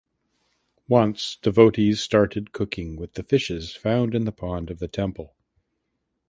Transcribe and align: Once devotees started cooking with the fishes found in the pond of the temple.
Once 0.89 1.35
devotees 1.43 2.01
started 2.01 2.51
cooking 2.51 2.95
with 2.95 3.13
the 3.13 3.21
fishes 3.21 3.75
found 3.75 4.15
in 4.15 4.25
the 4.25 4.31
pond 4.31 4.71
of 4.71 4.79
the 4.79 4.87
temple. 4.87 5.35